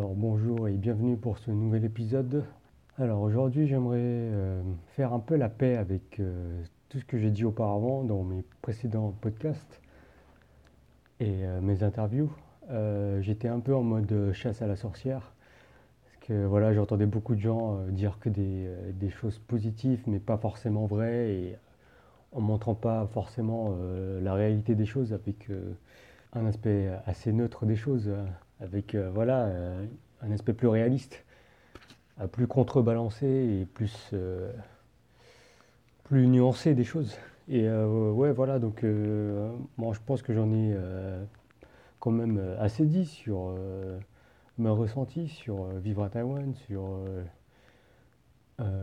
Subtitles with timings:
[0.00, 2.46] Alors bonjour et bienvenue pour ce nouvel épisode.
[2.96, 4.62] Alors aujourd'hui j'aimerais euh,
[4.96, 8.42] faire un peu la paix avec euh, tout ce que j'ai dit auparavant dans mes
[8.62, 9.82] précédents podcasts
[11.20, 12.32] et euh, mes interviews.
[13.20, 15.34] J'étais un peu en mode chasse à la sorcière.
[16.06, 20.38] Parce que voilà, j'entendais beaucoup de gens dire que des, des, choses positives mais pas
[20.38, 21.56] forcément vraies et
[22.32, 23.76] en montrant pas forcément
[24.22, 25.50] la réalité des choses avec
[26.32, 28.10] un aspect assez neutre des choses
[28.60, 29.86] avec euh, voilà, euh,
[30.22, 31.24] un aspect plus réaliste,
[32.32, 34.52] plus contrebalancé et plus, euh,
[36.04, 37.16] plus nuancé des choses.
[37.48, 38.84] Et ouais, voilà, donc
[39.76, 40.76] bon, je pense que j'en ai
[41.98, 43.56] quand même assez dit sur
[44.58, 47.00] mes ressentis, sur vivre à Taïwan, sur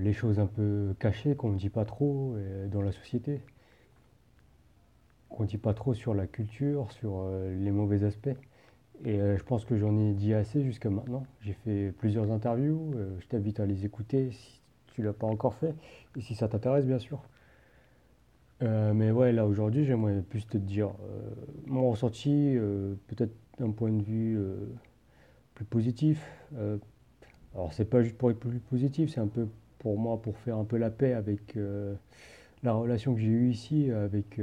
[0.00, 2.34] les choses un peu cachées qu'on ne dit pas trop
[2.72, 3.42] dans la société,
[5.28, 8.36] qu'on ne dit pas trop sur la culture, sur les mauvais aspects.
[9.04, 11.24] Et euh, je pense que j'en ai dit assez jusqu'à maintenant.
[11.40, 12.92] J'ai fait plusieurs interviews.
[12.96, 14.60] Euh, je t'invite à les écouter si
[14.94, 15.74] tu ne l'as pas encore fait.
[16.16, 17.22] Et si ça t'intéresse, bien sûr.
[18.62, 20.90] Euh, mais ouais, là aujourd'hui, j'aimerais plus te dire
[21.66, 22.56] mon ressenti,
[23.06, 24.38] peut-être d'un point de vue
[25.54, 26.28] plus positif.
[27.54, 29.46] alors, c'est pas juste pour être plus positif, c'est un peu
[29.78, 31.56] pour moi pour faire un peu la paix avec
[32.64, 34.40] la relation que j'ai eue ici, avec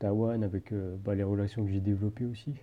[0.00, 2.54] Taïwan, avec bah, les relations que j'ai développées aussi.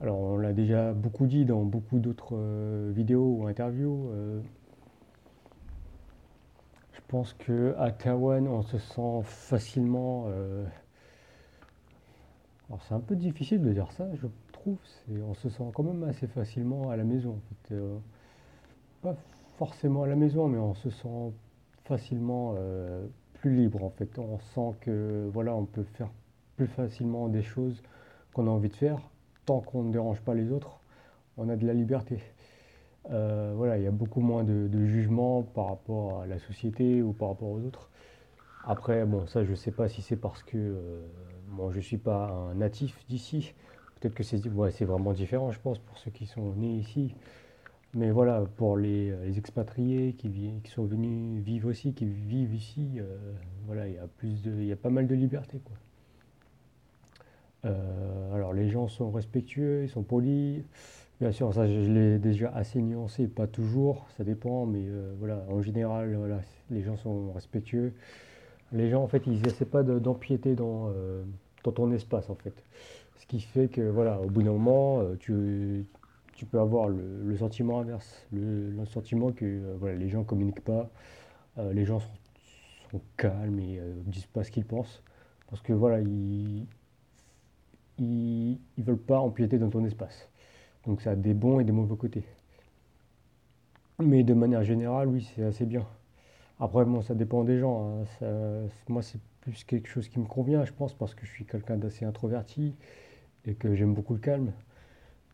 [0.00, 4.10] Alors, on l'a déjà beaucoup dit dans beaucoup d'autres euh, vidéos ou interviews.
[4.10, 4.40] Euh,
[6.92, 10.26] je pense qu'à Taïwan, on se sent facilement.
[10.28, 10.66] Euh,
[12.68, 14.76] alors, c'est un peu difficile de dire ça, je trouve.
[15.26, 17.40] On se sent quand même assez facilement à la maison.
[19.00, 19.16] pas
[19.56, 21.32] forcément à la maison, mais on se sent
[21.84, 22.54] facilement
[23.34, 24.18] plus libre en fait.
[24.18, 26.10] On sent que voilà, on peut faire
[26.56, 27.80] plus facilement des choses
[28.34, 28.98] qu'on a envie de faire
[29.46, 30.80] tant qu'on ne dérange pas les autres,
[31.38, 32.18] on a de la liberté.
[33.10, 37.12] Euh, voilà, il y a beaucoup moins de, jugement par rapport à la société ou
[37.12, 37.88] par rapport aux autres.
[38.64, 41.06] Après, bon, ça, je ne sais pas si c'est parce que euh,
[41.70, 43.54] je ne suis pas un natif d'ici.
[44.00, 47.14] Peut-être que c'est vraiment différent, je pense, pour ceux qui sont nés ici.
[47.94, 53.16] Mais voilà, pour les, expatriés qui, qui, sont venus vivre aussi, qui vivent ici, euh,
[53.64, 55.76] voilà, il y a plus de, il y a pas mal de liberté, quoi.
[57.66, 60.62] Euh, alors les gens sont respectueux, ils sont polis.
[61.20, 65.44] Bien sûr, ça je l'ai déjà assez nuancé, pas toujours, ça dépend, mais euh, voilà,
[65.48, 66.18] en général,
[66.70, 67.94] les gens sont respectueux.
[68.72, 71.22] Les gens, en fait, ils essaient pas d'empiéter dans, euh,
[71.64, 72.52] dans ton espace, en fait.
[73.18, 75.86] Ce qui fait que, voilà, au bout d'un moment, tu,
[76.50, 80.90] peux avoir le, sentiment inverse, le, sentiment que voilà, les gens communiquent pas,
[81.72, 82.10] les gens sont,
[82.90, 85.02] sont calmes et ne disent pas ce qu'ils pensent.
[85.48, 86.66] Parce que voilà, ils,
[87.98, 90.28] ils ne veulent pas empiéter dans ton espace.
[90.86, 92.24] Donc ça a des bons et des mauvais côtés.
[93.98, 95.86] Mais de manière générale, oui, c'est assez bien.
[96.60, 98.02] Après, bon, ça dépend des gens.
[98.22, 98.66] Hein.
[98.88, 101.76] moi, c'est plus quelque chose qui me convient, je pense, parce que je suis quelqu'un
[101.76, 102.74] d'assez introverti
[103.46, 104.52] et que j'aime beaucoup le calme.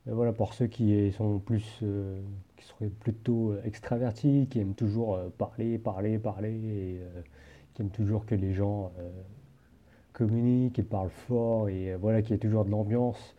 [0.07, 2.21] Mais voilà, pour ceux qui sont plus, euh,
[2.57, 7.23] qui seraient plutôt extravertis, qui aiment toujours euh, parler, parler, parler, et euh,
[7.75, 8.93] qui aiment toujours que les gens
[10.23, 13.35] communique et parle fort et euh, voilà, qu'il y ait toujours de l'ambiance,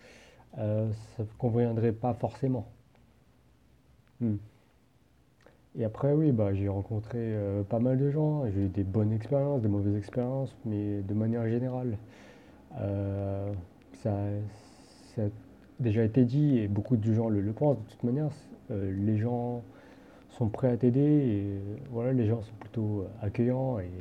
[0.57, 2.67] euh, ça ne conviendrait pas forcément.
[4.19, 4.35] Hmm.
[5.75, 9.13] Et après, oui, bah, j'ai rencontré euh, pas mal de gens, j'ai eu des bonnes
[9.13, 11.97] expériences, des mauvaises expériences, mais de manière générale,
[14.01, 14.11] ça,
[15.17, 15.21] a
[15.79, 18.29] déjà été dit et beaucoup de gens le, le pensent de toute manière.
[18.69, 19.61] les gens
[20.31, 21.61] sont prêts à t'aider et
[21.91, 23.91] voilà, les gens sont plutôt accueillants et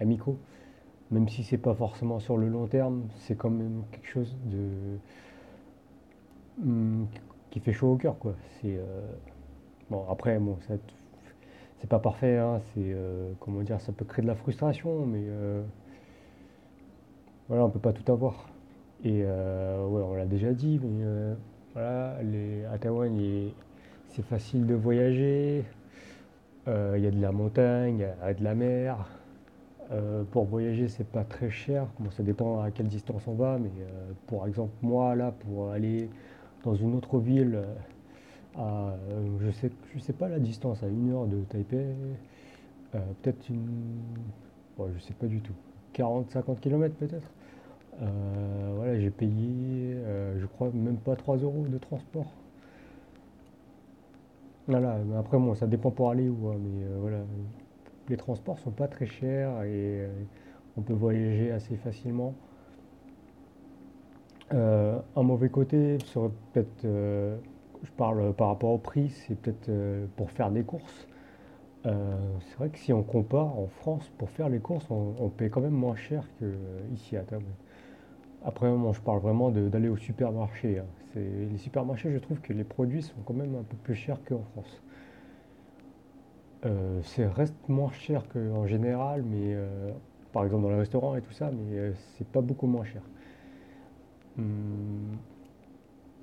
[0.00, 0.38] amicaux
[1.10, 4.68] même si c'est pas forcément sur le long terme, c'est quand même quelque chose de
[6.64, 7.06] hmm,
[7.50, 8.34] qui fait chaud au cœur quoi.
[8.60, 9.00] C'est euh,
[9.90, 10.74] bon après bon ça
[11.80, 15.22] c'est pas parfait, hein, c'est euh, comment dire, ça peut créer de la frustration, mais
[15.22, 15.62] euh,
[17.48, 18.48] voilà, on peut pas tout avoir.
[19.04, 21.04] Et ouais, on l'a déjà dit, mais
[21.72, 23.16] voilà, les, à Taïwan,
[24.08, 25.64] c'est facile de voyager.
[26.66, 29.06] Il y a de la montagne, il y a de la mer,
[29.90, 31.86] euh, pour voyager, c'est pas très cher.
[31.98, 35.70] Bon, ça dépend à quelle distance on va, mais euh, pour exemple, moi, là, pour
[35.70, 36.10] aller
[36.64, 37.74] dans une autre ville, euh,
[38.56, 38.96] à,
[39.40, 39.70] je sais,
[40.00, 41.86] sais pas la distance, à une heure de Taipei,
[42.92, 44.00] peut-être une.
[44.78, 45.52] Je sais pas du tout.
[45.94, 47.30] 40-50 km peut-être.
[48.76, 49.96] voilà, j'ai payé,
[50.38, 52.32] je crois, même pas 3 euros de transport.
[54.66, 57.18] Voilà, après, bon, ça dépend pour aller où, mais voilà
[58.08, 60.08] les transports sont pas très chers et euh,
[60.76, 62.34] on peut voyager assez facilement.
[64.50, 69.70] un mauvais côté serait peut-être, je parle par rapport au prix, c'est peut-être
[70.16, 71.06] pour faire des courses.
[71.84, 75.60] c'est vrai que si on compare en France, pour faire les courses, on, paie quand
[75.60, 77.52] même moins cher qu'ici à Taïwan.
[78.44, 80.78] Après, moi, je parle vraiment d'aller au supermarché.
[80.78, 80.86] Hein.
[81.16, 84.42] Les supermarchés, je trouve que les produits sont quand même un peu plus chers qu'en
[84.52, 84.82] France.
[86.64, 89.92] Euh, c'est reste moins cher qu'en général, mais euh,
[90.32, 93.08] par exemple dans les restaurants et tout ça, mais euh, c'est pas beaucoup moins cher.
[94.36, 95.20] Hum,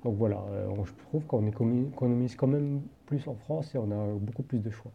[0.02, 0.44] donc voilà,
[0.84, 4.70] je trouve qu'on économise quand même plus en France et on a beaucoup plus de
[4.70, 4.92] choix.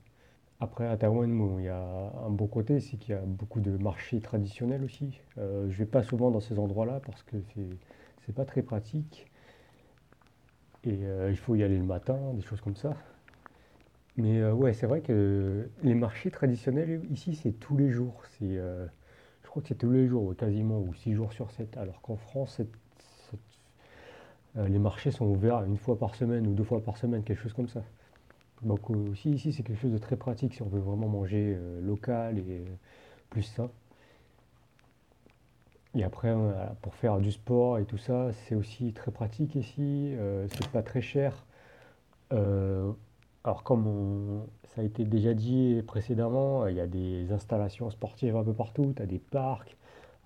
[0.59, 3.77] Après, à Taïwan, il y a un beau côté, c'est qu'il y a beaucoup de
[3.77, 5.21] marchés traditionnels aussi.
[5.37, 7.37] je vais pas souvent dans ces endroits-là parce que
[8.25, 9.27] c'est pas très pratique.
[10.83, 10.99] Et
[11.29, 12.95] il faut y aller le matin, des choses comme ça.
[14.17, 18.23] Mais euh, ouais, c'est vrai que les marchés traditionnels ici, c'est tous les jours.
[18.41, 18.87] Euh,
[19.43, 21.77] je crois que c'est tous les jours, quasiment, ou six jours sur 7.
[21.77, 22.61] Alors qu'en France,
[24.57, 27.41] euh, les marchés sont ouverts une fois par semaine ou deux fois par semaine, quelque
[27.41, 27.83] chose comme ça.
[28.63, 32.37] Donc aussi ici, c'est quelque chose de très pratique si on veut vraiment manger local
[32.37, 32.65] et
[33.29, 33.71] plus sain.
[35.95, 36.33] Et après,
[36.81, 40.13] pour faire du sport et tout ça, c'est aussi très pratique ici.
[40.49, 41.33] c'est pas très cher.
[43.43, 44.45] Alors comme
[44.75, 48.93] ça a été déjà dit précédemment, il y a des installations sportives un peu partout,
[48.95, 49.75] tu as des parcs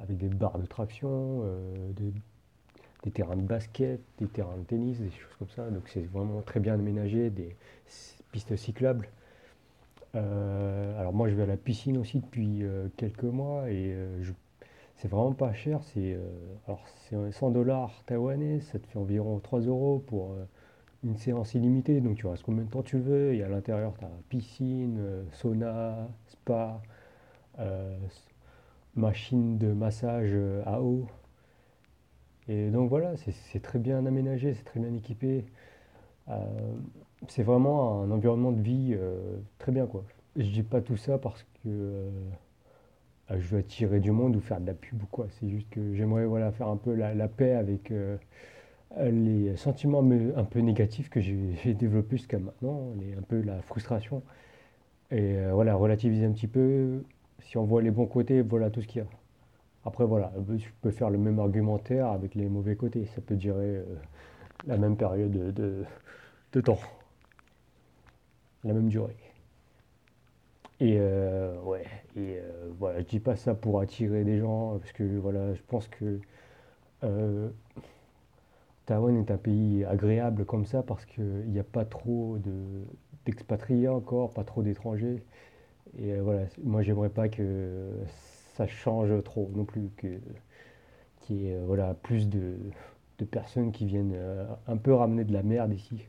[0.01, 5.11] avec des barres de traction, euh, des, terrains de basket, des terrains de tennis, des
[5.11, 5.69] choses comme ça.
[5.69, 7.55] Donc c'est vraiment très bien aménagé, des
[8.31, 9.07] pistes cyclables.
[10.15, 13.95] Euh, alors moi je vais à la piscine aussi depuis euh, quelques mois et
[14.97, 15.81] c'est vraiment pas cher.
[15.83, 16.17] C'est
[16.67, 20.35] alors c'est 100 dollars taïwanais, ça te fait environ 3 euros pour
[21.03, 23.33] une séance illimitée, donc tu restes combien de temps tu veux.
[23.33, 26.81] Et à l'intérieur, tu as piscine, euh, sauna, spa,
[27.59, 27.97] euh,
[28.95, 31.07] machine de massage euh, à eau.
[32.47, 35.45] Et donc voilà, c'est très bien aménagé, c'est très bien équipé.
[37.27, 38.95] c'est vraiment un environnement de vie
[39.57, 40.03] très bien quoi.
[40.35, 42.07] Je dis pas tout ça parce que
[43.31, 45.25] je veux attirer du monde ou faire de la pub ou quoi.
[45.39, 47.91] C'est juste que j'aimerais voilà, faire un peu la, paix avec
[49.03, 50.03] les sentiments
[50.35, 54.23] un peu négatifs que j'ai développés jusqu'à maintenant, un peu la frustration.
[55.11, 57.03] Et euh, voilà, relativiser un petit peu.
[57.39, 59.07] Si on voit les bons côtés, voilà tout ce qu'il y a.
[59.85, 63.05] Après, voilà, je peux faire le même argumentaire avec les mauvais côtés.
[63.13, 63.83] Ça peut durer euh,
[64.65, 65.85] la même période de,
[66.53, 66.79] de, temps.
[68.63, 69.15] La même durée.
[70.79, 71.85] Et ouais,
[72.17, 72.39] et
[72.79, 76.19] voilà, je dis pas ça pour attirer des gens, parce que voilà, je pense que
[78.85, 82.37] Taïwan est un pays agréable comme ça parce qu'il n'y a pas trop
[83.25, 85.23] d'expatriés encore, pas trop d'étrangers.
[85.97, 87.89] Et euh, voilà, moi j'aimerais pas que
[88.55, 90.19] ça change trop non plus, qu'il
[91.29, 92.57] y ait euh, voilà, plus de,
[93.31, 96.05] personnes qui viennent euh, un peu ramener de la merde ici,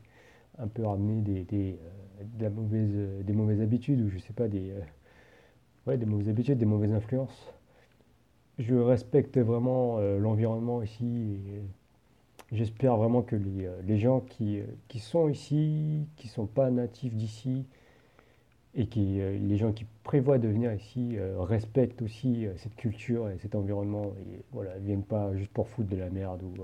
[0.59, 1.77] un peu ramener des,
[2.21, 4.73] des, mauvaise, des mauvaises habitudes ou je sais pas, des,
[5.87, 7.53] ouais, des mauvaises habitudes, des mauvaises influences.
[8.59, 11.39] Je respecte vraiment l'environnement ici.
[12.53, 16.71] J'espère vraiment que les, euh, gens qui, euh, qui, sont ici, qui ne sont pas
[16.71, 17.65] natifs d'ici,
[18.73, 23.37] et qui, euh, les gens qui prévoient de venir ici respectent aussi cette culture et
[23.39, 26.55] cet environnement et voilà, viennent pas juste pour foutre de la merde ou,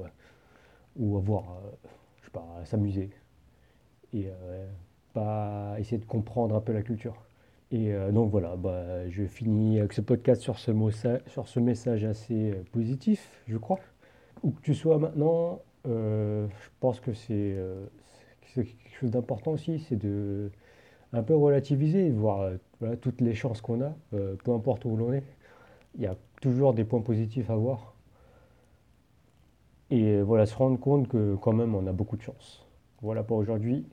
[0.95, 1.59] ou avoir,
[2.19, 3.09] je sais pas, s'amuser
[4.13, 4.29] et
[5.13, 7.15] pas essayer de comprendre un peu la culture.
[7.71, 10.71] Et donc voilà, bah, je finis avec ce podcast sur ce,
[11.27, 13.79] sur ce message assez positif, je crois.
[14.43, 17.85] Où que tu sois maintenant, euh, je pense que euh,
[18.53, 20.51] c'est quelque chose d'important aussi, c'est de
[21.11, 22.51] un peu relativiser, voir
[22.83, 25.23] euh, toutes les chances qu'on a, peu importe où l'on est.
[25.95, 27.93] Il y a toujours des points positifs à voir.
[29.91, 32.65] Et voilà, se rendre compte que quand même on a beaucoup de chance.
[33.01, 33.85] Voilà pour aujourd'hui.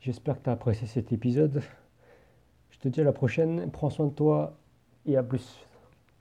[0.00, 1.62] J'espère que tu as apprécié cet épisode.
[2.70, 3.70] Je te dis à la prochaine.
[3.70, 4.58] Prends soin de toi
[5.06, 5.67] et à plus.